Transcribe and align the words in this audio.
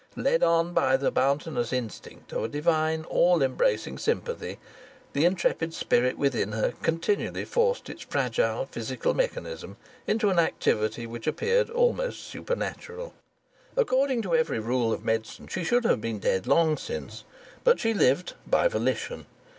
Led 0.15 0.41
on 0.41 0.73
by 0.73 0.97
the 0.97 1.11
bounteous 1.11 1.71
instinct 1.71 2.33
of 2.33 2.43
a 2.43 2.47
divine, 2.47 3.03
all 3.03 3.43
embracing 3.43 3.99
sympathy, 3.99 4.57
the 5.13 5.25
intrepid 5.25 5.75
spirit 5.75 6.17
within 6.17 6.53
her 6.53 6.73
continually 6.81 7.45
forced 7.45 7.87
its 7.87 8.01
fragile 8.01 8.65
physical 8.65 9.13
mechanism 9.13 9.77
into 10.07 10.31
an 10.31 10.39
activity 10.39 11.05
which 11.05 11.27
appeared 11.27 11.69
almost 11.69 12.23
supernatural. 12.23 13.13
According 13.77 14.23
to 14.23 14.35
every 14.35 14.59
rule 14.59 14.91
of 14.91 15.05
medicine 15.05 15.45
she 15.45 15.63
should 15.63 15.83
have 15.85 16.01
been 16.01 16.17
dead 16.17 16.47
long 16.47 16.77
since; 16.77 17.23
but 17.63 17.79
she 17.79 17.93
lived 17.93 18.33
by 18.47 18.67
volition. 18.67 19.27